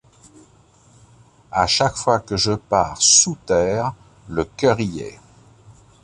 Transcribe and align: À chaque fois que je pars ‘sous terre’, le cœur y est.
À 1.51 1.67
chaque 1.67 1.95
fois 1.95 2.21
que 2.21 2.35
je 2.35 2.53
pars 2.53 2.99
‘sous 2.99 3.37
terre’, 3.45 3.93
le 4.29 4.45
cœur 4.45 4.79
y 4.79 5.01
est. 5.01 5.19